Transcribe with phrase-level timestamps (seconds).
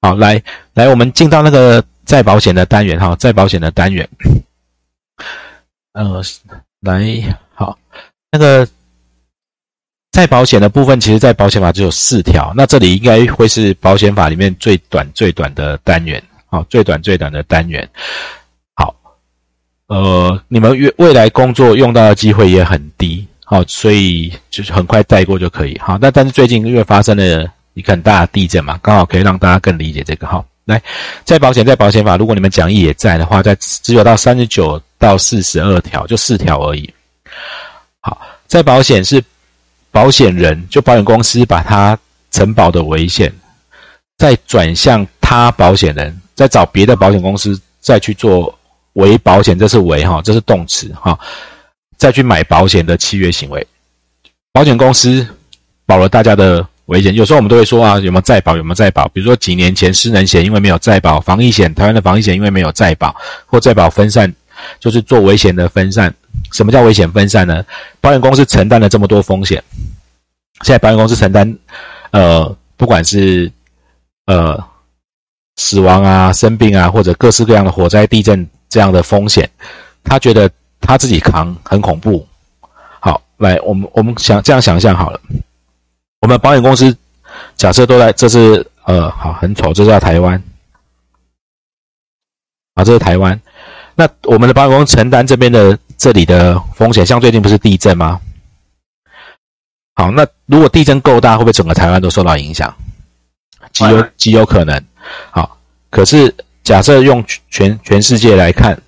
[0.00, 0.40] 好，来
[0.74, 4.08] 来，我们进到那个再保险的单元哈，再保险的单元。
[5.92, 6.22] 呃，
[6.80, 7.76] 来好，
[8.30, 8.68] 那个
[10.12, 17.88] 再保险的部分，其实在保险法只有四条，那这里应该会是保险法里面最短最短的单元，好，最短最短的单元。
[18.74, 18.94] 好，
[19.88, 25.76] 呃，你们未未来工作用到的机会也很低，好，所以就是很快带过就可以。
[25.80, 30.44] 好，那但是最近因为发生了一个很大的地震嘛，刚好可以让大家更理解这个哈。
[30.64, 30.82] 来，
[31.24, 36.92] 再保险，在保险法，如果你们讲义也在的话，在只有到三十九到四十二条，就四条而已。
[38.00, 39.22] 好，再保险是
[39.92, 41.96] 保险人，就保险公司把他
[42.32, 43.32] 承保的危险，
[44.16, 48.52] 再转向他保险人，再找别的保险公司再去做
[48.94, 51.16] 为保险，这是为哈，这是动词哈，
[51.96, 53.64] 再去买保险的契约行为，
[54.52, 55.24] 保险公司
[55.86, 56.66] 保了大家的。
[56.88, 58.56] 危险，有时候我们都会说啊，有没有再保？
[58.56, 59.06] 有没有再保？
[59.08, 63.14] 比如说几年前失能险因为没有再保，防疫险台湾的防疫险因为没有再保，
[63.44, 64.32] 或再保分散，
[64.80, 66.12] 就是做危险的分散。
[66.52, 67.62] 什么叫危险分散呢？
[68.00, 69.62] 保险公司承担了这么多风险，
[70.62, 71.58] 现在保险公司承担，
[72.10, 73.52] 呃，不管是
[74.24, 74.58] 呃
[75.56, 79.46] 死亡啊、生病啊，或者各式各样的火灾、地震这样的风险，
[80.04, 82.26] 他觉得他自己扛很恐怖。
[82.98, 85.20] 好，来，我们我们想这样想象好了。
[86.20, 86.96] 我们保险公司
[87.56, 90.42] 假设都在，这是呃，好，很丑，这是在台湾，
[92.74, 93.40] 啊，这是台湾。
[93.94, 98.20] 那我们的保险公司承担这边的这里的风险，像最近不是地震吗？
[99.94, 102.74] 好，那如果地震够大，会不会整个台湾都受到影响？
[103.72, 104.84] 极有极有可能。
[105.30, 105.58] 好，
[105.90, 108.80] 可是假设用全全世界来看，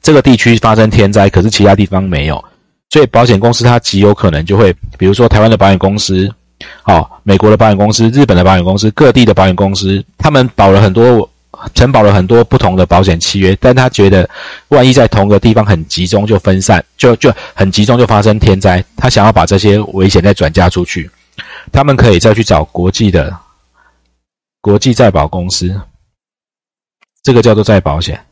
[0.00, 2.44] 这个地区发生天灾，可是其他地方没有。
[2.90, 6.32] 所以保险公司它极有可能就会，比如说台湾的保险公司，
[6.84, 11.28] 哦，美国的保险公司，日本的保险公司，各地的保险公司，他们保了很多，
[11.74, 14.28] 承保了很多不同的保险契约，但他觉得
[14.68, 21.10] 万一在同个地方很集中就分散，就就很集中就发生天灾，他想要把这些危险再转嫁出去，
[21.72, 23.36] 他们可以再去找国际的
[24.60, 25.78] 国际再保公司，
[27.22, 28.24] 这个叫做再保险，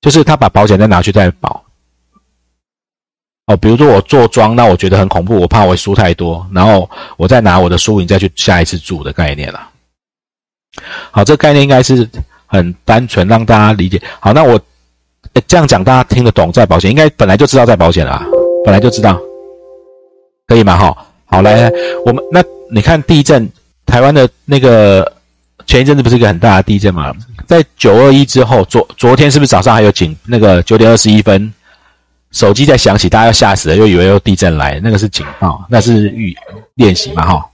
[0.00, 1.64] 就是他把保险再拿去再保。
[3.48, 9.70] 哦，比如说我做庄，那我觉得很恐怖，我怕我输太多，然后我再拿我的输赢再去下一次注的概念了。
[11.10, 12.06] 好，这个概念应该是
[12.44, 14.00] 很单纯，让大家理解。
[14.20, 14.60] 好，那我
[15.46, 18.22] 这样讲大家听得懂，在保险应该本来就知道在保险了，
[18.66, 19.18] 本来就知道，
[20.46, 20.76] 可以吗？
[20.76, 20.94] 哈，
[21.24, 21.72] 好，来来，
[22.04, 23.50] 我们那你看地震，
[23.86, 25.10] 台湾的那个
[25.66, 27.14] 前一阵子不是一个很大的地震嘛？
[27.46, 31.50] 在九二一之后，昨昨天是不是早上还有警那个九点二十一分？
[32.30, 36.36] 手机在响起，大家要吓死了，又以为有地震来，那个是警报，那是预
[36.74, 37.50] 练习嘛，哈。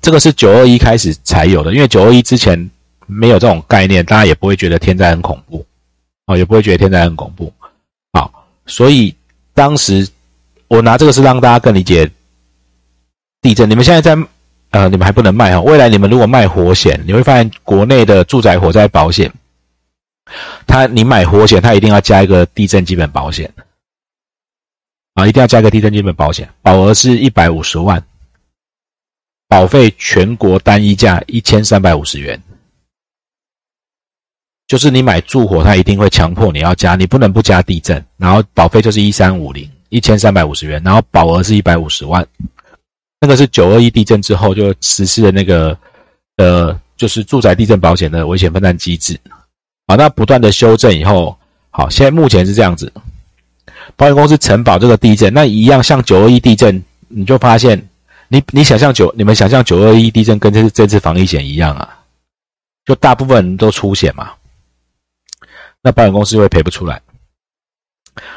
[0.00, 2.70] 这个是九二一开始才有的，因为九二一之前
[3.06, 5.64] 没有这种概念，大家也不会觉得天灾很恐怖，
[6.26, 7.52] 哦，也不会觉得天灾很恐怖，
[8.12, 8.32] 好，
[8.66, 9.14] 所以
[9.54, 10.08] 当时
[10.68, 12.08] 我拿这个是让大家更理解
[13.42, 13.68] 地震。
[13.68, 14.22] 你们现在在
[14.70, 19.32] 呃，你们还不能卖哈，未来你们如果卖火险，你会发现国内的住宅火灾保险。
[20.66, 23.52] 他，你买火险，他一定要加一个地震基本保险，
[25.14, 28.02] 啊，一定要加一个地震基本保险，保额是一百五十万，
[29.48, 32.40] 保费全国单一价一千三百五十元，
[34.66, 42.26] 就是你买住火，他一定会强迫你要加，你不能不加地震，然后保费就是一三五零，一千三百五十元，然后保额是一百五十万，
[43.20, 45.76] 那个是九二一地震之后就实施的那个，
[46.36, 49.18] 呃，就是住宅地震保险的危险分担机制。
[49.88, 51.34] 好，那不断的修正以后，
[51.70, 52.92] 好，现在目前是这样子，
[53.96, 57.88] 保险公司承保这个地震，那一样像九二一地震，你就发现，
[58.28, 62.00] 你你想象九，你们想象九二一地震跟这次这次防疫险一样啊，
[62.84, 64.32] 就大部分人都出险嘛，
[65.80, 67.00] 那保险公司就会赔不出来。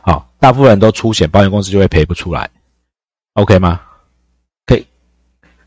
[0.00, 2.48] 好，大部分人都出险，保险公司就会赔不出来
[3.34, 3.80] ，OK 吗？
[4.64, 4.86] 可以，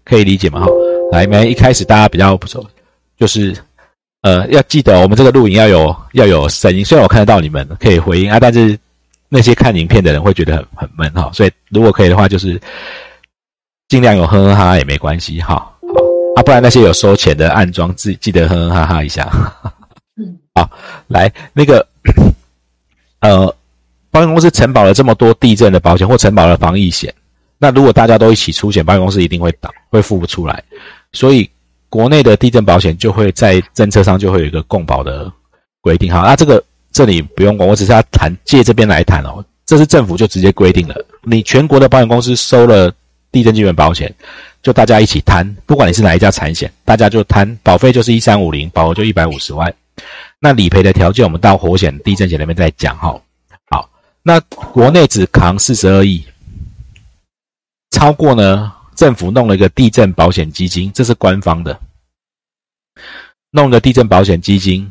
[0.06, 0.62] 可以理解吗？
[0.62, 0.68] 哈，
[1.12, 2.66] 来，没一开始大家比较不熟，
[3.18, 3.54] 就是。
[4.26, 8.76] 呃，要记得我们这个录影要有要有声音，虽然我看得到你们可以回应啊，但是
[9.30, 12.60] 那些看影片的人会觉得很很闷哈，所以如果可以的话，就是
[13.88, 15.72] 尽量有哼哼哈哈也没关系哈，好
[16.38, 19.32] 啊，不然那些有收钱的暗装记记得哼哼哈哈一下。
[20.18, 20.72] 嗯 好，
[21.06, 21.88] 来那个
[23.22, 23.56] 呃，
[24.10, 27.14] 保险公司承保了这么多地震的保险或承保了防疫险，
[27.60, 30.64] 那如果大家都一起出险，保险公司一定会倒，会付不出来，
[31.14, 31.48] 所以。
[31.96, 35.32] 国内的地震保险就会在政策上就会有一个共保的
[35.80, 36.62] 规定，好，那这个
[36.92, 42.94] 这里不用管，我只是要谈借这边来谈哦，这是政府就直接规定了，你全国的保险公司收了
[43.32, 44.14] 地震基本保险，
[44.62, 49.74] 就大家一起摊，不管你是哪一家产险，大家就摊保费就是一三五零，保额就一百五十万。
[50.42, 53.18] 那理赔的条件，我们到火险、地震险那边再讲哈。
[53.70, 53.90] 好，
[54.22, 56.26] 那国内只扛四十二亿，
[57.92, 61.80] 超过呢，政府弄了一个地震保险基金，这是官方的，
[63.52, 64.90] 弄个地震保险基金。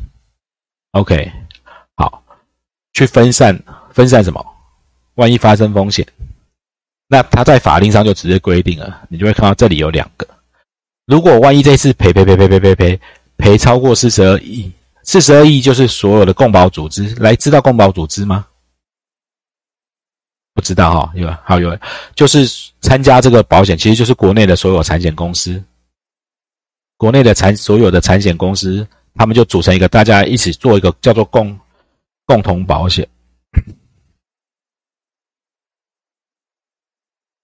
[0.93, 1.33] OK，
[1.97, 2.23] 好，
[2.93, 3.61] 去分散
[3.93, 4.45] 分散什么？
[5.15, 6.07] 万一发生风险，
[7.09, 10.27] 那他在法令上就直接规定了，你就会看到这里有两个。
[11.07, 13.01] 如果万一这次赔赔赔赔赔赔赔
[13.37, 14.73] 赔超过四十二亿，
[15.03, 18.47] 四十二亿就是所有的共保组织来知道共保组织吗？
[20.55, 21.77] 不知道哈，有好有，
[22.15, 22.47] 就是
[22.81, 25.63] 参加这个保险，其实就是国内的所有产险公司，
[26.97, 31.59] 国内的产所有的产险公司，他们就组成一个，大家一起做一个叫做共
[32.25, 33.07] 共同保险。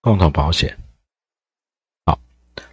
[0.00, 0.78] 共同保险，
[2.06, 2.18] 好，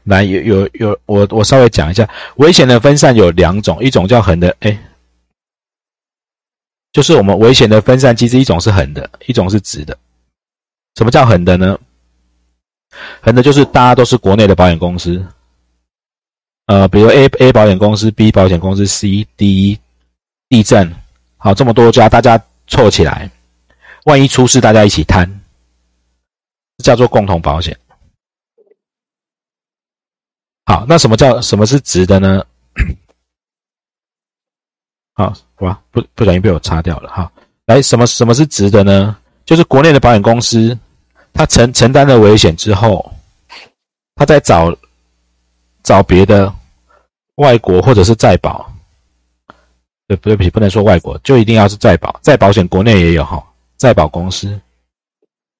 [0.03, 4.79] 来有有有，我我稍微讲一下，危险的分散有两种，一种叫横的，哎，
[6.93, 9.97] 就是我们危险的分散机制，一种是横的，一种是直的。
[10.97, 11.79] 什么叫横的呢？
[13.21, 15.23] 横的就是大家都是国内的保险公司，
[16.65, 19.79] 呃，比如 A A 保险公司、B 保险公司、C、D
[20.49, 20.91] 地震，
[21.37, 23.29] 好，这么多家，大家凑起来，
[24.05, 25.31] 万一出事，大家一起摊。
[26.83, 27.77] 叫做共同保险。
[30.65, 32.43] 好，那什么叫什么是直的呢？
[35.13, 37.31] 好，哇，不不小心被我擦掉了哈。
[37.65, 39.17] 来，什么什么是直的呢？
[39.43, 40.77] 就是国内的保险公司，
[41.37, 43.13] 他承承担了危险之后，
[44.15, 44.75] 他在找
[45.83, 46.51] 找别的
[47.35, 48.73] 外国或者是再保，
[50.07, 53.45] 对不对不起，不能说外国，就一定要是再保，再保险国内也有哈，
[53.75, 54.59] 再保公司。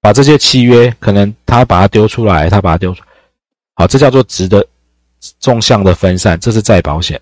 [0.02, 3.04] 把这些契约，可能他把它丢出来，他把它丢出，
[3.76, 4.66] 好，这叫做值得
[5.40, 7.22] 纵向的分散，这是再保险。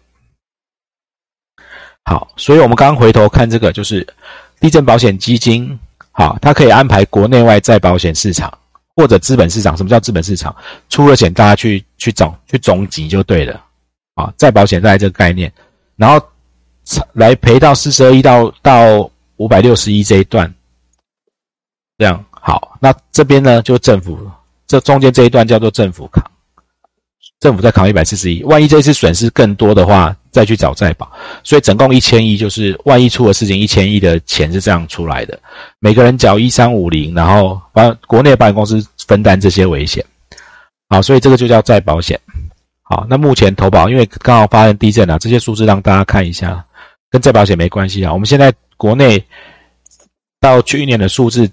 [2.03, 4.07] 好，所以我们刚刚回头看这个，就是
[4.61, 5.77] 地震保险基金，
[6.17, 8.57] 好，它可以安排国内外再保险市场
[8.95, 9.75] 或者资本市场。
[9.75, 10.55] 什么叫资本市场？
[10.87, 13.61] 出了险，大家去去总去总集就对了。
[14.13, 15.51] 啊，再保险在这个概念，
[15.97, 16.25] 然后
[17.11, 20.51] 来赔到四十二亿到到五百六十一这一段，
[21.97, 22.23] 这样。
[22.31, 24.17] 好，那这边呢就政府，
[24.67, 26.23] 这中间这一段叫做政府扛，
[27.39, 31.11] 政府再扛一百四十亿，万一这次损失更多的话，再去找再保，
[31.43, 35.39] 所以总共一千亿，就是万一出了事情，一千亿的钱是这样出来的，
[35.79, 40.03] 每个人缴一三五零，然后把国内保险公司分担这些危险，
[40.89, 42.19] 好，所以这个就叫再保险。
[42.83, 46.63] 好，那目前投保，因为刚好发生地震啊，这些数字让大家看一下，
[47.09, 48.13] 跟再保险没关系啊。
[48.13, 49.23] 我们现在国内
[50.39, 51.49] 到去年的数字。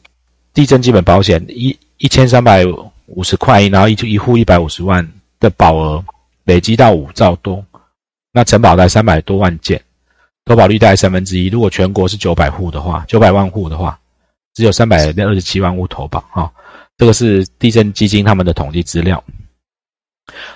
[0.55, 2.63] 地震基本保险一一千三百
[3.07, 5.03] 五十块，然后一一户一百五十万
[5.43, 6.03] 的保额，
[6.45, 7.63] 累积到五兆多，
[8.33, 9.83] 那承保在三百多万件，
[10.45, 11.49] 投保率大概三分之一。
[11.49, 13.99] 如果全国是九百户的话，九百万户的话，
[14.55, 16.51] 只有三百二十七万户投保啊。
[16.97, 19.23] 这个是地震基金他们的统计资料。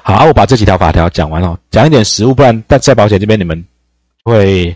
[0.02, 3.62] 好，我把这几条法条讲完了，讲一点实物，不然在保险这边你们
[4.22, 4.74] 会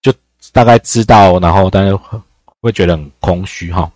[0.00, 0.14] 就
[0.52, 1.98] 大概知道，然后但是
[2.60, 3.90] 会觉得很空虚哈。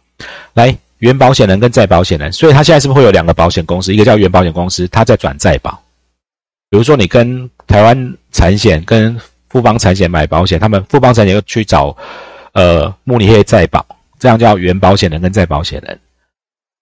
[0.55, 3.93] 来，原保险人跟再保险人，所以他现在是不是会有两个保险公司？
[3.93, 5.83] 一个叫原保险公司，他在转再保。
[6.69, 11.97] 比如说，你跟台湾产险、跟富邦产险买保险，他们富邦产险又去找
[12.53, 13.85] 呃慕尼黑再保，
[14.19, 16.01] 这样叫原保险人跟再保险人。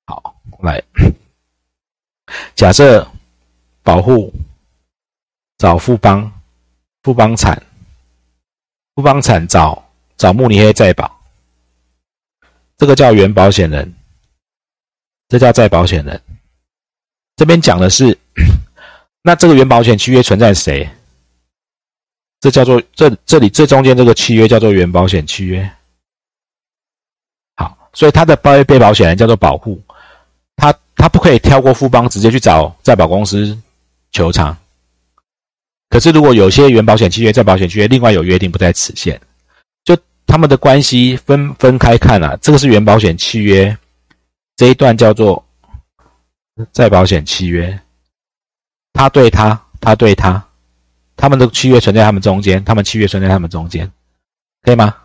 [0.06, 0.83] 好，来，
[2.54, 3.06] 假设
[3.83, 4.33] 保护
[5.59, 6.33] 找富邦，
[7.02, 7.62] 富邦产，
[8.94, 9.85] 富邦产找
[10.16, 11.21] 找慕尼黑再保。
[12.76, 13.94] 这个叫原保险人，
[15.28, 16.21] 这叫再保险人。
[17.37, 18.16] 这边讲的是，
[19.23, 20.88] 那这个原保险契约存在谁？
[22.40, 25.69] 这叫做这这里这中间这个契约叫做原保险契约。
[27.57, 29.81] 好，所以他的被被保险人叫做保护，
[30.57, 33.59] 他他不可以跳过富邦直接去找再保公司
[34.12, 34.57] 求偿。
[35.88, 39.21] 可是如果有些原保险契约、再保险契约另外有约定不在此限。
[39.85, 43.76] 就他们的关系分分开看啊，这个是原保险契约，
[44.56, 45.44] 这一段叫做
[46.73, 47.80] 再保险契约，
[48.92, 50.42] 他对他，他对他，
[51.16, 53.90] 他们的契约存在他们中间，他们契约存在他们中间，
[54.62, 54.96] 可以吗？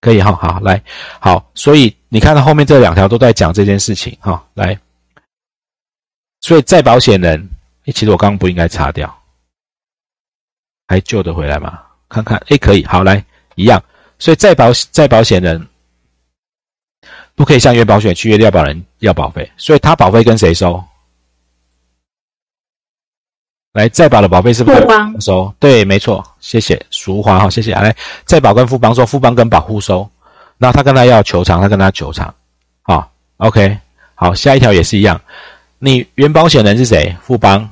[0.00, 0.82] 可以哈，好来，
[1.20, 4.80] 好，所以你看到后面这两条都在讲这件事情哈，来，
[6.40, 7.48] 所以再保险人，
[7.84, 9.14] 哎，其实我刚刚不应该擦掉，
[10.88, 11.82] 还救得回来吗？
[12.08, 13.80] 看看，哎，可以，好来，一样。
[14.18, 15.66] 所以再保再保险人
[17.40, 20.84] 不可以向原保险契约要保人要保费，所以他保费跟谁收？
[23.72, 24.86] 来，再保的保费是不是
[25.20, 25.50] 收？
[25.58, 27.72] 对，没错，谢谢淑华哈，谢谢。
[27.72, 30.06] 来，再保跟富邦收，富邦跟保户收，
[30.58, 32.34] 那他跟他要求偿，他跟他求偿，
[32.82, 33.78] 好，OK，
[34.14, 35.18] 好，下一条也是一样，
[35.78, 37.16] 你原保险人是谁？
[37.22, 37.66] 富邦，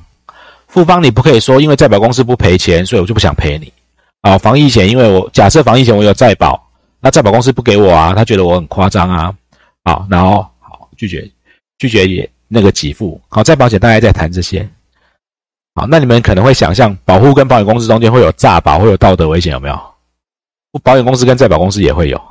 [0.66, 3.70] 富邦你不可以说，因为再保公司不赔钱，所以我就不想赔你。
[4.22, 6.58] 啊，防疫险，因为我假设防疫险我有再保，
[7.00, 9.34] 那再保公司不给我啊，他觉得我很夸张啊，
[9.88, 11.26] 好，然后好拒绝
[11.78, 14.68] 拒绝也那个给付，好，再保险大概在谈这些。
[15.74, 19.94] 好，那你们可能会想象，保护跟保险公司中间会有诈保，会有道德危险，有没有？
[20.82, 22.22] 保险公司跟再保公司也会有，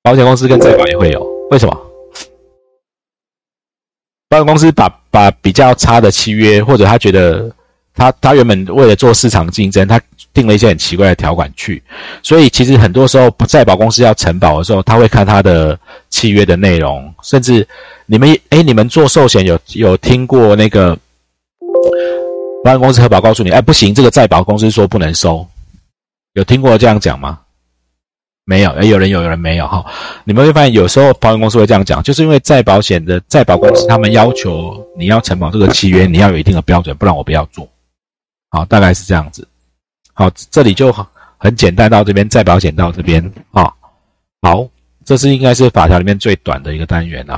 [0.00, 1.76] 保险公司跟再保也会有，为什么？
[4.28, 7.52] 保险公司把把比较差的契约，或者他觉得
[7.98, 10.00] 他他原本为了做市场竞争，他
[10.32, 11.82] 定了一些很奇怪的条款去，
[12.22, 15.78] 所以其实很多时候不再保公司要承保的时候，他会看他的
[16.08, 17.66] 契约的内容，甚至。
[18.10, 20.96] 你们哎，你们做寿险有有听过那个
[22.64, 25.46] 保险公司核保告诉你，哎，不行，这个再保公司说不能收，
[26.32, 27.40] 有听过这样讲吗？
[28.46, 29.84] 没有，哎，有人有，有人没有哈。
[30.24, 37.68] 你们会发现，有时候保险公司会这样讲，就是因为再保险的再保公司他们要求你要承保这个契约，你要有一定的标准，不然我不要做。
[38.50, 39.46] 好，大概是这样子。
[40.14, 40.92] 好，这里就
[41.36, 43.72] 很简单，到这边再保险到这边啊。
[44.40, 44.66] 好，
[45.04, 47.36] 这是应该是法条里面最短的一个单元了。